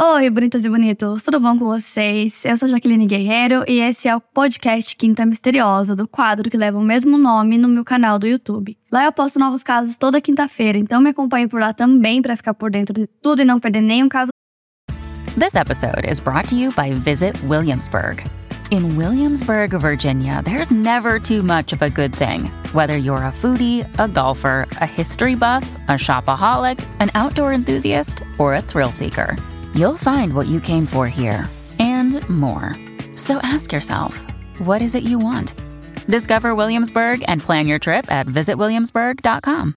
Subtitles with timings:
[0.00, 2.44] Oi, bonitas e bonitos, tudo bom com vocês?
[2.44, 6.78] Eu sou Jaqueline Guerreiro e esse é o podcast Quinta Misteriosa, do quadro que leva
[6.78, 8.78] o mesmo nome no meu canal do YouTube.
[8.92, 12.54] Lá eu posto novos casos toda quinta-feira, então me acompanhe por lá também para ficar
[12.54, 14.30] por dentro de tudo e não perder nenhum caso.
[15.36, 18.22] This episode is brought to you by Visit Williamsburg.
[18.70, 22.48] In Williamsburg, Virginia, there's never too much of a good thing.
[22.72, 28.54] Whether you're a foodie, a golfer, a history buff, a shopaholic, an outdoor enthusiast, or
[28.54, 29.36] a thrill seeker.
[29.78, 32.74] You'll find what you came for here and more.
[33.14, 34.20] So ask yourself,
[34.58, 35.54] what is it you want?
[36.08, 39.76] Discover Williamsburg and plan your trip at visitwilliamsburg.com.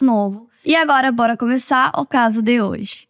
[0.00, 0.48] Novo.
[0.64, 3.09] E agora, bora começar o caso de hoje.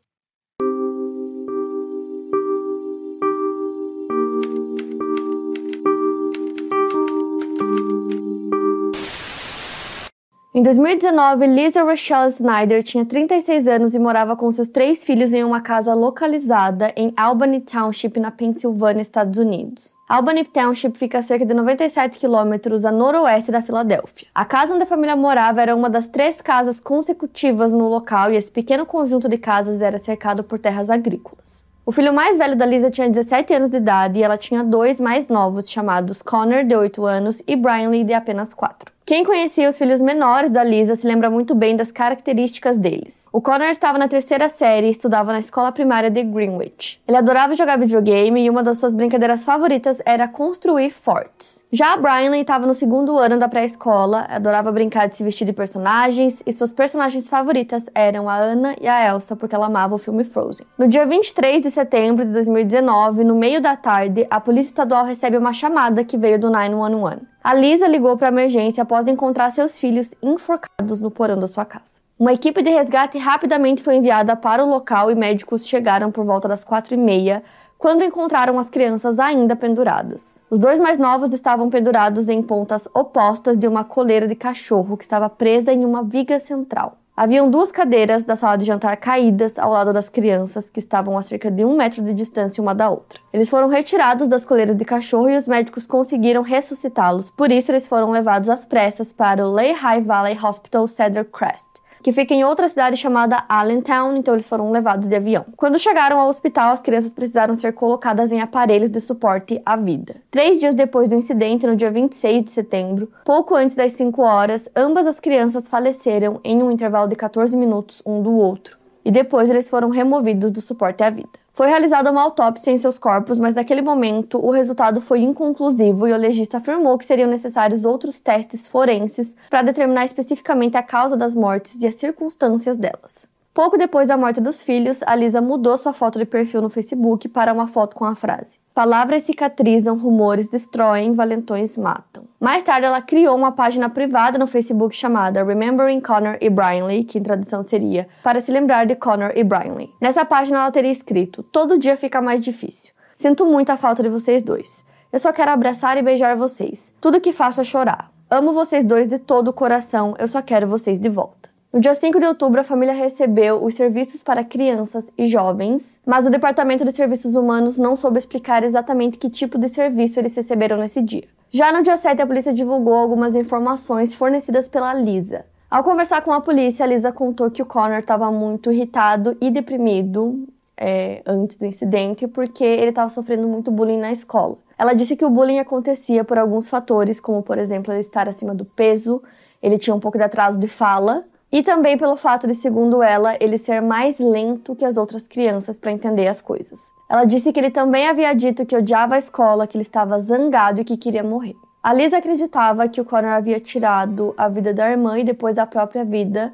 [10.52, 15.44] Em 2019, Lisa Rochelle Snyder tinha 36 anos e morava com seus três filhos em
[15.44, 19.94] uma casa localizada em Albany Township, na Pensilvânia, Estados Unidos.
[20.08, 24.26] Albany Township fica a cerca de 97 quilômetros a noroeste da Filadélfia.
[24.34, 28.36] A casa onde a família morava era uma das três casas consecutivas no local e
[28.36, 31.64] esse pequeno conjunto de casas era cercado por terras agrícolas.
[31.86, 34.98] O filho mais velho da Lisa tinha 17 anos de idade e ela tinha dois
[34.98, 38.92] mais novos, chamados Connor, de 8 anos, e Brianley, de apenas 4.
[39.11, 43.27] Quem conhecia os filhos menores da Lisa se lembra muito bem das características deles.
[43.33, 47.02] O Connor estava na terceira série e estudava na escola primária de Greenwich.
[47.08, 51.64] Ele adorava jogar videogame e uma das suas brincadeiras favoritas era construir fortes.
[51.72, 55.52] Já a Brianley estava no segundo ano da pré-escola, adorava brincar de se vestir de
[55.52, 59.98] personagens e suas personagens favoritas eram a Anna e a Elsa porque ela amava o
[59.98, 60.67] filme Frozen.
[60.79, 65.36] No dia 23 de setembro de 2019, no meio da tarde, a Polícia Estadual recebe
[65.36, 67.29] uma chamada que veio do 911.
[67.42, 71.64] A Lisa ligou para a emergência após encontrar seus filhos enforcados no porão da sua
[71.64, 71.98] casa.
[72.18, 76.46] Uma equipe de resgate rapidamente foi enviada para o local e médicos chegaram por volta
[76.46, 77.42] das quatro e meia,
[77.78, 80.42] quando encontraram as crianças ainda penduradas.
[80.51, 85.05] Os dois mais novos estavam pendurados em pontas opostas de uma coleira de cachorro que
[85.05, 86.99] estava presa em uma viga central.
[87.23, 91.23] Haviam duas cadeiras da sala de jantar caídas ao lado das crianças, que estavam a
[91.23, 93.20] cerca de um metro de distância uma da outra.
[93.31, 97.86] Eles foram retirados das coleiras de cachorro e os médicos conseguiram ressuscitá-los, por isso eles
[97.86, 102.68] foram levados às pressas para o Lehigh Valley Hospital Cedar Crest que fica em outra
[102.68, 105.44] cidade chamada Allentown, então eles foram levados de avião.
[105.56, 110.16] Quando chegaram ao hospital, as crianças precisaram ser colocadas em aparelhos de suporte à vida.
[110.30, 114.68] Três dias depois do incidente, no dia 26 de setembro, pouco antes das 5 horas,
[114.74, 119.50] ambas as crianças faleceram em um intervalo de 14 minutos um do outro, e depois
[119.50, 121.39] eles foram removidos do suporte à vida.
[121.60, 126.12] Foi realizada uma autópsia em seus corpos, mas naquele momento o resultado foi inconclusivo e
[126.14, 131.34] o legista afirmou que seriam necessários outros testes forenses para determinar especificamente a causa das
[131.34, 133.28] mortes e as circunstâncias delas.
[133.52, 137.28] Pouco depois da morte dos filhos, a Lisa mudou sua foto de perfil no Facebook
[137.28, 142.25] para uma foto com a frase: Palavras cicatrizam, rumores destroem, valentões matam.
[142.38, 147.19] Mais tarde, ela criou uma página privada no Facebook chamada Remembering Connor e Brianley, que
[147.19, 149.90] em tradução seria Para se lembrar de Connor e Brianley.
[150.00, 152.93] Nessa página, ela teria escrito: Todo dia fica mais difícil.
[153.12, 154.84] Sinto muito a falta de vocês dois.
[155.12, 156.94] Eu só quero abraçar e beijar vocês.
[157.00, 158.12] Tudo que faço é chorar.
[158.31, 160.14] Amo vocês dois de todo o coração.
[160.20, 161.50] Eu só quero vocês de volta.
[161.73, 166.26] No dia 5 de outubro, a família recebeu os serviços para crianças e jovens, mas
[166.26, 170.76] o Departamento de Serviços Humanos não soube explicar exatamente que tipo de serviço eles receberam
[170.76, 171.29] nesse dia.
[171.49, 175.44] Já no dia 7, a polícia divulgou algumas informações fornecidas pela Lisa.
[175.70, 179.49] Ao conversar com a polícia, a Lisa contou que o Connor estava muito irritado e
[179.49, 184.58] deprimido é, antes do incidente porque ele estava sofrendo muito bullying na escola.
[184.76, 188.56] Ela disse que o bullying acontecia por alguns fatores, como por exemplo ele estar acima
[188.56, 189.23] do peso,
[189.62, 193.37] ele tinha um pouco de atraso de fala e também pelo fato de, segundo ela,
[193.41, 196.93] ele ser mais lento que as outras crianças para entender as coisas.
[197.08, 200.81] Ela disse que ele também havia dito que odiava a escola, que ele estava zangado
[200.81, 201.56] e que queria morrer.
[201.82, 205.67] A Lisa acreditava que o Connor havia tirado a vida da irmã e depois a
[205.67, 206.52] própria vida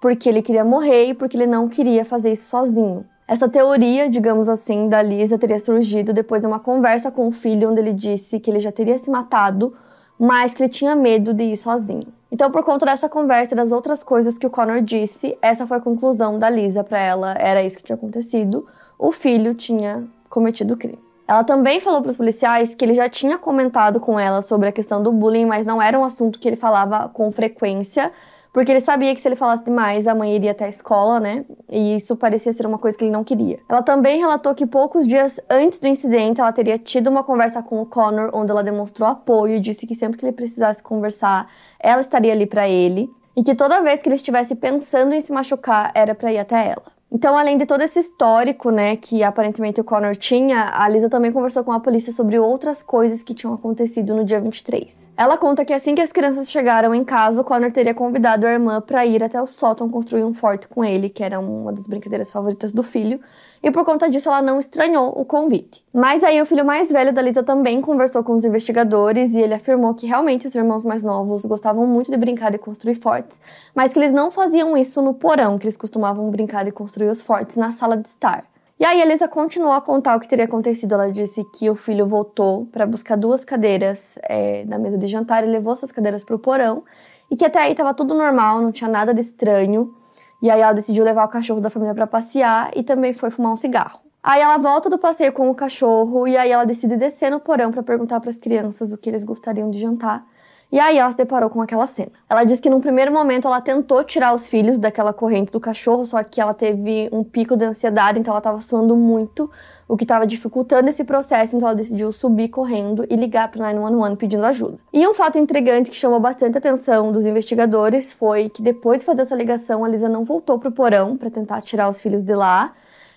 [0.00, 3.04] porque ele queria morrer e porque ele não queria fazer isso sozinho.
[3.26, 7.70] Essa teoria, digamos assim, da Lisa teria surgido depois de uma conversa com o filho
[7.70, 9.74] onde ele disse que ele já teria se matado
[10.18, 12.06] mas que ele tinha medo de ir sozinho.
[12.30, 15.76] Então, por conta dessa conversa e das outras coisas que o Connor disse, essa foi
[15.76, 18.66] a conclusão da Lisa para ela, era isso que tinha acontecido.
[18.98, 20.98] O filho tinha cometido o crime.
[21.28, 24.72] Ela também falou para os policiais que ele já tinha comentado com ela sobre a
[24.72, 28.12] questão do bullying, mas não era um assunto que ele falava com frequência,
[28.56, 31.44] porque ele sabia que se ele falasse demais, a mãe iria até a escola, né?
[31.70, 33.60] E isso parecia ser uma coisa que ele não queria.
[33.68, 37.82] Ela também relatou que poucos dias antes do incidente, ela teria tido uma conversa com
[37.82, 42.00] o Connor, onde ela demonstrou apoio e disse que sempre que ele precisasse conversar, ela
[42.00, 45.92] estaria ali para ele, e que toda vez que ele estivesse pensando em se machucar,
[45.94, 46.95] era para ir até ela.
[47.10, 51.30] Então, além de todo esse histórico, né, que aparentemente o Connor tinha, a Lisa também
[51.30, 55.06] conversou com a polícia sobre outras coisas que tinham acontecido no dia 23.
[55.16, 58.50] Ela conta que assim que as crianças chegaram em casa, o Connor teria convidado a
[58.50, 61.86] irmã para ir até o sótão construir um forte com ele, que era uma das
[61.86, 63.20] brincadeiras favoritas do filho,
[63.66, 65.84] e por conta disso ela não estranhou o convite.
[65.92, 69.54] Mas aí o filho mais velho da Lisa também conversou com os investigadores e ele
[69.54, 73.40] afirmou que realmente os irmãos mais novos gostavam muito de brincar e construir fortes,
[73.74, 77.20] mas que eles não faziam isso no porão, que eles costumavam brincar e construir os
[77.20, 78.44] fortes na sala de estar.
[78.78, 80.92] E aí a Lisa continuou a contar o que teria acontecido.
[80.92, 85.42] Ela disse que o filho voltou para buscar duas cadeiras é, da mesa de jantar
[85.42, 86.84] e levou essas cadeiras para o porão
[87.28, 89.92] e que até aí estava tudo normal, não tinha nada de estranho.
[90.40, 93.52] E aí ela decidiu levar o cachorro da família para passear e também foi fumar
[93.52, 94.00] um cigarro.
[94.22, 97.70] Aí ela volta do passeio com o cachorro e aí ela decide descer no porão
[97.70, 100.26] para perguntar para as crianças o que eles gostariam de jantar.
[100.70, 102.10] E aí ela se deparou com aquela cena.
[102.28, 106.04] Ela diz que num primeiro momento ela tentou tirar os filhos daquela corrente do cachorro,
[106.04, 109.48] só que ela teve um pico de ansiedade, então ela estava suando muito,
[109.86, 113.62] o que estava dificultando esse processo, então ela decidiu subir correndo e ligar para o
[113.62, 114.78] 911 pedindo ajuda.
[114.92, 119.22] E um fato intrigante que chamou bastante atenção dos investigadores foi que depois de fazer
[119.22, 122.72] essa ligação, a Lisa não voltou pro porão para tentar tirar os filhos de lá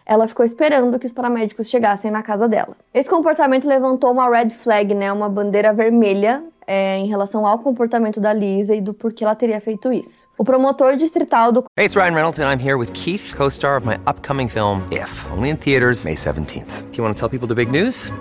[0.10, 2.76] ela ficou esperando que os paramédicos chegassem na casa dela.
[2.92, 8.20] Esse comportamento levantou uma red flag, né, uma bandeira vermelha é, em relação ao comportamento
[8.20, 10.28] da Lisa e do porquê ela teria feito isso.
[10.36, 13.86] O promotor distrital do Hey, it's Ryan Reynolds and I'm here with Keith, co-star of
[13.86, 16.90] my upcoming film If, only in theaters May 17th.
[16.90, 18.12] Do you want to tell people the big news?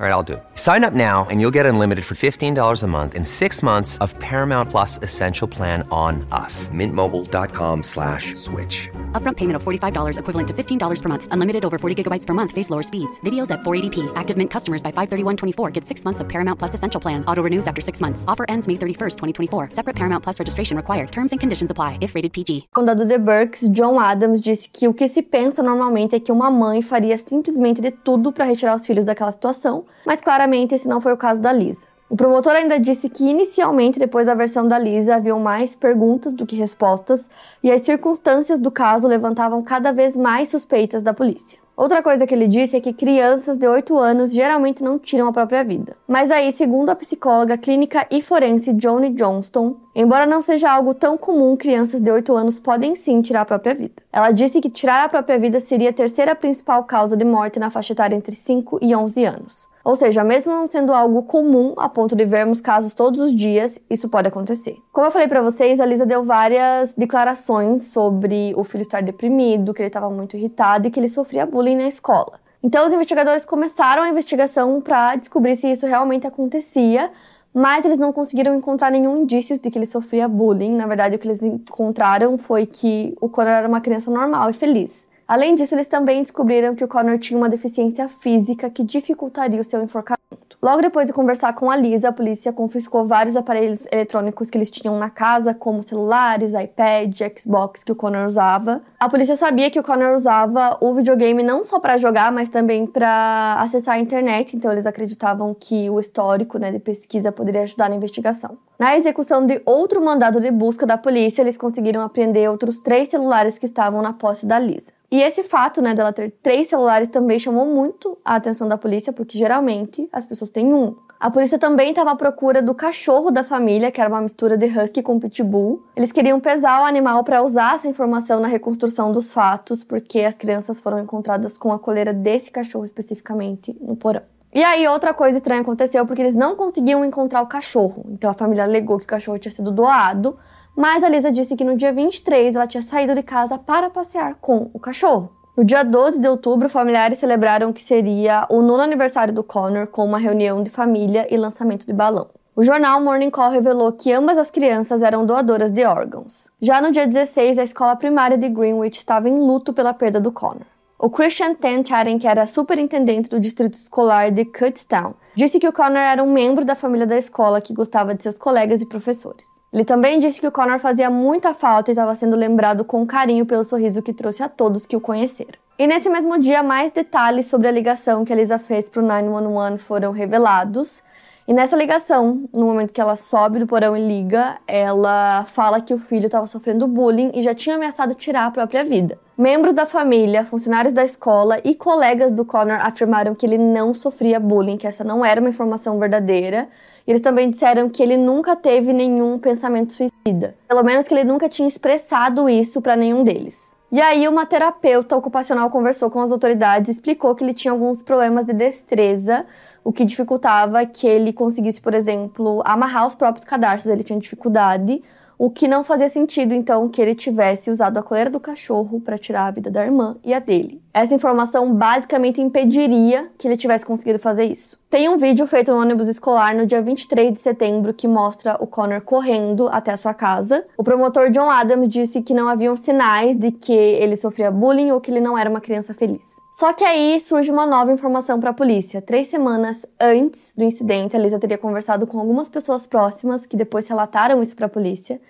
[0.00, 0.44] All right, I'll do it.
[0.54, 4.16] Sign up now and you'll get unlimited for $15 a month in six months of
[4.20, 6.68] Paramount Plus Essential Plan on us.
[6.68, 8.88] Mintmobile.com slash switch.
[9.20, 11.26] Upfront payment of $45 equivalent to $15 per month.
[11.32, 12.52] Unlimited over 40 gigabytes per month.
[12.52, 13.18] Face lower speeds.
[13.26, 14.12] Videos at 480p.
[14.14, 17.24] Active Mint customers by 531.24 get six months of Paramount Plus Essential Plan.
[17.24, 18.24] Auto renews after six months.
[18.28, 19.16] Offer ends May 31st,
[19.50, 19.70] 2024.
[19.72, 21.10] Separate Paramount Plus registration required.
[21.10, 22.68] Terms and conditions apply if rated PG.
[22.72, 26.52] Condado de Berks, John Adams disse que o que se pensa normalmente é que uma
[26.52, 31.00] mãe faria simplesmente de tudo para retirar os filhos daquela situação mas claramente esse não
[31.00, 31.88] foi o caso da Lisa.
[32.10, 36.46] O promotor ainda disse que inicialmente, depois da versão da Lisa, haviam mais perguntas do
[36.46, 37.28] que respostas
[37.62, 41.58] e as circunstâncias do caso levantavam cada vez mais suspeitas da polícia.
[41.76, 45.32] Outra coisa que ele disse é que crianças de 8 anos geralmente não tiram a
[45.32, 45.96] própria vida.
[46.08, 51.16] Mas aí, segundo a psicóloga clínica e forense Johnny Johnston, embora não seja algo tão
[51.16, 54.02] comum, crianças de 8 anos podem sim tirar a própria vida.
[54.12, 57.70] Ela disse que tirar a própria vida seria a terceira principal causa de morte na
[57.70, 59.68] faixa etária entre 5 e 11 anos.
[59.88, 63.80] Ou seja, mesmo não sendo algo comum a ponto de vermos casos todos os dias,
[63.88, 64.76] isso pode acontecer.
[64.92, 69.72] Como eu falei para vocês, a Lisa deu várias declarações sobre o filho estar deprimido,
[69.72, 72.38] que ele estava muito irritado e que ele sofria bullying na escola.
[72.62, 77.10] Então, os investigadores começaram a investigação para descobrir se isso realmente acontecia,
[77.54, 80.76] mas eles não conseguiram encontrar nenhum indício de que ele sofria bullying.
[80.76, 84.52] Na verdade, o que eles encontraram foi que o Connor era uma criança normal e
[84.52, 85.07] feliz.
[85.28, 89.64] Além disso, eles também descobriram que o Connor tinha uma deficiência física que dificultaria o
[89.64, 90.56] seu enforcamento.
[90.62, 94.70] Logo depois de conversar com a Lisa, a polícia confiscou vários aparelhos eletrônicos que eles
[94.70, 98.80] tinham na casa, como celulares, iPad, Xbox que o Connor usava.
[98.98, 102.86] A polícia sabia que o Connor usava o videogame não só para jogar, mas também
[102.86, 107.90] para acessar a internet, então eles acreditavam que o histórico né, de pesquisa poderia ajudar
[107.90, 108.56] na investigação.
[108.78, 113.58] Na execução de outro mandado de busca da polícia, eles conseguiram apreender outros três celulares
[113.58, 114.97] que estavam na posse da Lisa.
[115.10, 119.12] E esse fato, né, dela ter três celulares também chamou muito a atenção da polícia,
[119.12, 120.94] porque geralmente as pessoas têm um.
[121.18, 124.66] A polícia também estava à procura do cachorro da família, que era uma mistura de
[124.66, 125.82] husky com pitbull.
[125.96, 130.34] Eles queriam pesar o animal para usar essa informação na reconstrução dos fatos, porque as
[130.34, 134.22] crianças foram encontradas com a coleira desse cachorro especificamente no porão.
[134.54, 138.04] E aí, outra coisa estranha aconteceu porque eles não conseguiam encontrar o cachorro.
[138.10, 140.38] Então a família alegou que o cachorro tinha sido doado,
[140.78, 144.36] mas a Lisa disse que no dia 23 ela tinha saído de casa para passear
[144.40, 145.28] com o cachorro.
[145.56, 150.04] No dia 12 de outubro, familiares celebraram que seria o nono aniversário do Connor com
[150.04, 152.28] uma reunião de família e lançamento de balão.
[152.54, 156.48] O jornal Morning Call revelou que ambas as crianças eram doadoras de órgãos.
[156.62, 160.30] Já no dia 16, a escola primária de Greenwich estava em luto pela perda do
[160.30, 160.62] Connor.
[160.96, 165.98] O Christian Tancharen, que era superintendente do distrito escolar de Kutztown, disse que o Connor
[165.98, 169.57] era um membro da família da escola que gostava de seus colegas e professores.
[169.72, 173.44] Ele também disse que o Connor fazia muita falta e estava sendo lembrado com carinho
[173.44, 175.58] pelo sorriso que trouxe a todos que o conheceram.
[175.78, 179.06] E nesse mesmo dia, mais detalhes sobre a ligação que a Lisa fez para o
[179.06, 181.04] 911 foram revelados.
[181.48, 185.94] E nessa ligação, no momento que ela sobe do porão e liga, ela fala que
[185.94, 189.18] o filho estava sofrendo bullying e já tinha ameaçado tirar a própria vida.
[189.34, 194.38] Membros da família, funcionários da escola e colegas do Connor afirmaram que ele não sofria
[194.38, 196.68] bullying, que essa não era uma informação verdadeira.
[197.06, 200.54] Eles também disseram que ele nunca teve nenhum pensamento suicida.
[200.68, 203.68] Pelo menos que ele nunca tinha expressado isso para nenhum deles.
[203.90, 208.02] E aí, uma terapeuta ocupacional conversou com as autoridades e explicou que ele tinha alguns
[208.02, 209.46] problemas de destreza,
[209.88, 213.90] o que dificultava que ele conseguisse, por exemplo, amarrar os próprios cadarços.
[213.90, 215.02] Ele tinha dificuldade,
[215.38, 219.16] o que não fazia sentido, então, que ele tivesse usado a coleira do cachorro para
[219.16, 220.82] tirar a vida da irmã e a dele.
[220.92, 224.78] Essa informação basicamente impediria que ele tivesse conseguido fazer isso.
[224.90, 228.66] Tem um vídeo feito no ônibus escolar no dia 23 de setembro que mostra o
[228.66, 230.66] Connor correndo até a sua casa.
[230.76, 235.00] O promotor John Adams disse que não haviam sinais de que ele sofria bullying ou
[235.00, 236.37] que ele não era uma criança feliz.
[236.58, 239.00] Só que aí surge uma nova informação para a polícia.
[239.00, 243.86] Três semanas antes do incidente, a Lisa teria conversado com algumas pessoas próximas que depois
[243.86, 245.20] relataram isso para a polícia,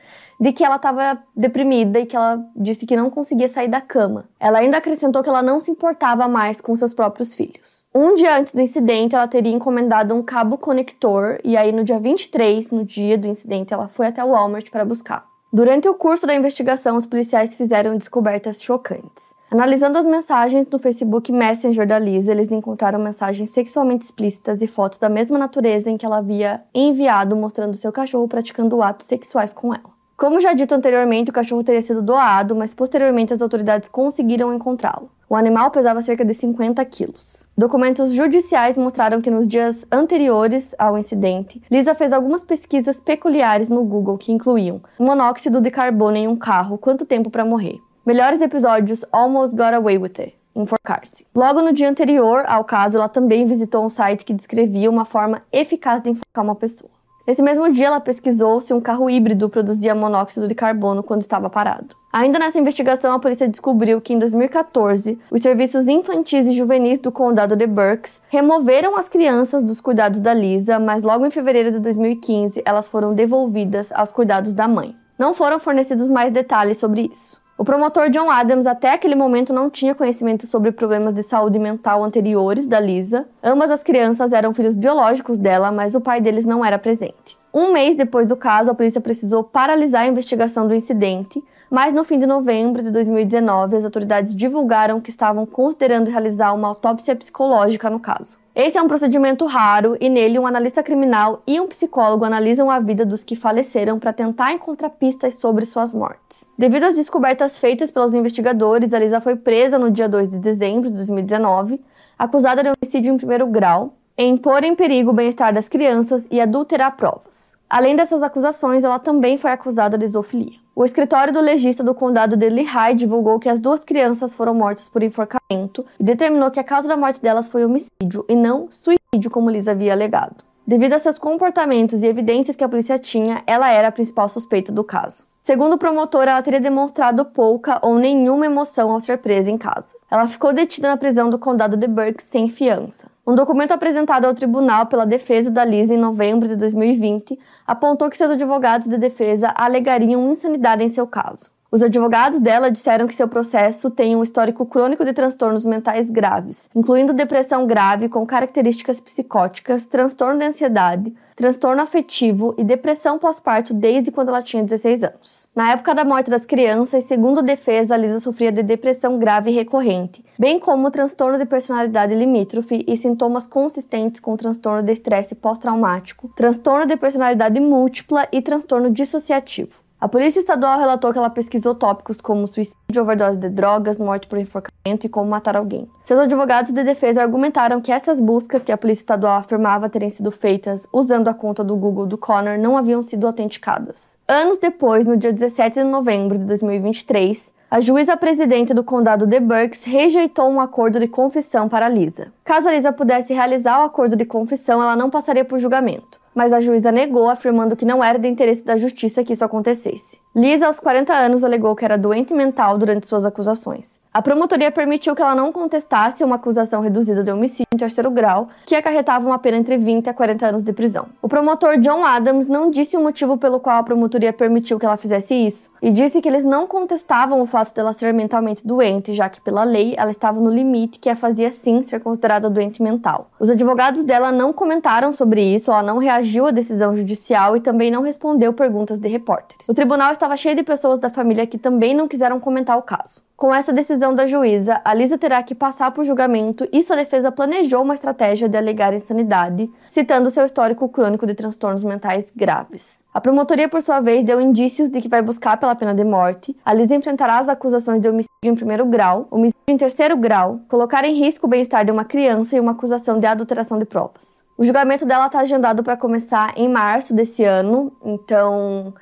[0.41, 4.25] de que ela estava deprimida e que ela disse que não conseguia sair da cama.
[4.41, 7.87] Ela ainda acrescentou que ela não se importava mais com seus próprios filhos.
[7.95, 12.01] Um dia antes do incidente, ela teria encomendado um cabo conector e aí no dia
[12.01, 15.27] 23, no dia do incidente, ela foi até o Walmart para buscar.
[15.53, 19.37] Durante o curso da investigação, os policiais fizeram descobertas chocantes.
[19.51, 24.99] Analisando as mensagens no Facebook Messenger da Lisa, eles encontraram mensagens sexualmente explícitas e fotos
[24.99, 29.73] da mesma natureza em que ela havia enviado mostrando seu cachorro praticando atos sexuais com
[29.73, 29.99] ela.
[30.19, 35.11] Como já dito anteriormente, o cachorro teria sido doado, mas posteriormente as autoridades conseguiram encontrá-lo.
[35.31, 37.49] O animal pesava cerca de 50 quilos.
[37.57, 43.85] Documentos judiciais mostraram que nos dias anteriores ao incidente, Lisa fez algumas pesquisas peculiares no
[43.85, 49.05] Google que incluíam monóxido de carbono em um carro, quanto tempo para morrer, Melhores episódios
[49.13, 50.35] Almost Got Away With It.
[50.57, 51.27] Enforcar-se.
[51.35, 55.43] Logo no dia anterior ao caso, ela também visitou um site que descrevia uma forma
[55.53, 56.91] eficaz de enforcar uma pessoa.
[57.27, 61.51] Nesse mesmo dia, ela pesquisou se um carro híbrido produzia monóxido de carbono quando estava
[61.51, 61.95] parado.
[62.11, 67.13] Ainda nessa investigação, a polícia descobriu que em 2014, os serviços infantis e juvenis do
[67.13, 71.79] condado de Berks removeram as crianças dos cuidados da Lisa, mas logo em fevereiro de
[71.79, 74.97] 2015, elas foram devolvidas aos cuidados da mãe.
[75.19, 77.39] Não foram fornecidos mais detalhes sobre isso.
[77.59, 82.05] O promotor John Adams até aquele momento não tinha conhecimento sobre problemas de saúde mental
[82.05, 83.27] anteriores da Lisa.
[83.43, 87.37] Ambas as crianças eram filhos biológicos dela, mas o pai deles não era presente.
[87.53, 92.05] Um mês depois do caso, a polícia precisou paralisar a investigação do incidente, mas no
[92.05, 97.91] fim de novembro de 2019, as autoridades divulgaram que estavam considerando realizar uma autópsia psicológica
[97.91, 98.37] no caso.
[98.61, 102.81] Esse é um procedimento raro e nele um analista criminal e um psicólogo analisam a
[102.81, 106.51] vida dos que faleceram para tentar encontrar pistas sobre suas mortes.
[106.59, 110.91] Devido às descobertas feitas pelos investigadores, a Lisa foi presa no dia 2 de dezembro
[110.91, 111.81] de 2019,
[112.19, 116.41] acusada de homicídio em primeiro grau, em pôr em perigo o bem-estar das crianças e
[116.41, 117.58] adulterar provas.
[117.69, 120.59] Além dessas acusações, ela também foi acusada de zoofilia.
[120.75, 124.89] O escritório do legista do condado de Lehigh divulgou que as duas crianças foram mortas
[124.89, 129.31] por enforcamento e determinou que a causa da morte delas foi homicídio e não suicídio,
[129.31, 130.37] como Liz havia alegado.
[130.67, 134.73] Devido a seus comportamentos e evidências que a polícia tinha, ela era a principal suspeita
[134.73, 135.28] do caso.
[135.41, 139.97] Segundo o promotor, ela teria demonstrado pouca ou nenhuma emoção ao ser presa em casa.
[140.11, 143.11] Ela ficou detida na prisão do condado de Berks sem fiança.
[143.27, 148.17] Um documento apresentado ao tribunal pela defesa da Liz em novembro de 2020 apontou que
[148.17, 151.51] seus advogados de defesa alegariam insanidade em seu caso.
[151.71, 156.71] Os advogados dela disseram que seu processo tem um histórico crônico de transtornos mentais graves,
[156.75, 164.11] incluindo depressão grave com características psicóticas, transtorno de ansiedade, transtorno afetivo e depressão pós-parto desde
[164.11, 165.47] quando ela tinha 16 anos.
[165.55, 170.25] Na época da morte das crianças, segundo a defesa, Lisa sofria de depressão grave recorrente,
[170.39, 176.87] bem como transtorno de personalidade limítrofe e sintomas consistentes com transtorno de estresse pós-traumático, transtorno
[176.87, 179.87] de personalidade múltipla e transtorno dissociativo.
[180.01, 184.39] A Polícia Estadual relatou que ela pesquisou tópicos como suicídio, overdose de drogas, morte por
[184.39, 185.91] enforcamento e como matar alguém.
[186.05, 190.31] Seus advogados de defesa argumentaram que essas buscas que a Polícia Estadual afirmava terem sido
[190.31, 194.17] feitas usando a conta do Google do Connor não haviam sido autenticadas.
[194.29, 199.41] Anos depois, no dia 17 de novembro de 2023, a juíza presidente do condado de
[199.41, 202.33] Berks rejeitou um acordo de confissão para Lisa.
[202.45, 206.53] Caso a Lisa pudesse realizar o acordo de confissão, ela não passaria por julgamento mas
[206.53, 210.21] a juíza negou, afirmando que não era de interesse da justiça que isso acontecesse.
[210.39, 213.99] Lisa, aos 40 anos, alegou que era doente mental durante suas acusações.
[214.15, 218.49] A promotoria permitiu que ela não contestasse uma acusação reduzida de homicídio em terceiro grau,
[218.65, 221.07] que acarretava uma pena entre 20 a 40 anos de prisão.
[221.21, 224.97] O promotor John Adams não disse o motivo pelo qual a promotoria permitiu que ela
[224.97, 229.29] fizesse isso, e disse que eles não contestavam o fato dela ser mentalmente doente, já
[229.29, 233.31] que pela lei ela estava no limite que a fazia sim ser considerada doente mental.
[233.39, 237.91] Os advogados dela não comentaram sobre isso, ela não reagiu à decisão judicial e também
[237.91, 239.69] não respondeu perguntas de repórteres.
[239.69, 243.23] O tribunal estava cheio de pessoas da família que também não quiseram comentar o caso.
[243.37, 247.31] Com essa decisão da juíza, a Lisa terá que passar por julgamento e sua defesa
[247.31, 253.03] planejou uma estratégia de alegar insanidade, citando seu histórico crônico de transtornos mentais graves.
[253.15, 256.57] A promotoria, por sua vez, deu indícios de que vai buscar pela pena de morte.
[256.65, 261.05] A Lisa enfrentará as acusações de homicídio em primeiro grau, homicídio em terceiro grau, colocar
[261.05, 264.43] em risco o bem-estar de uma criança e uma acusação de adulteração de provas.
[264.57, 268.93] O julgamento dela está agendado para começar em março desse ano, então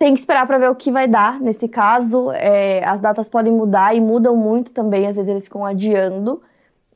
[0.00, 2.32] tem que esperar para ver o que vai dar nesse caso.
[2.32, 6.40] É, as datas podem mudar e mudam muito também, às vezes eles ficam adiando.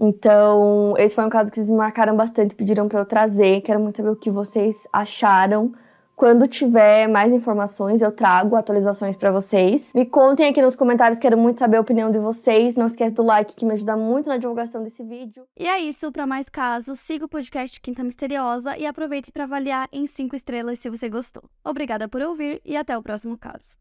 [0.01, 3.61] Então, esse foi um caso que vocês me marcaram bastante, pediram para eu trazer.
[3.61, 5.75] Quero muito saber o que vocês acharam.
[6.17, 9.91] Quando tiver mais informações, eu trago atualizações para vocês.
[9.93, 12.77] Me contem aqui nos comentários, quero muito saber a opinião de vocês.
[12.77, 15.45] Não esquece do like que me ajuda muito na divulgação desse vídeo.
[15.57, 19.89] E é isso, para mais casos, siga o podcast Quinta Misteriosa e aproveite para avaliar
[19.93, 21.43] em 5 estrelas se você gostou.
[21.65, 23.77] Obrigada por ouvir e até o próximo caso.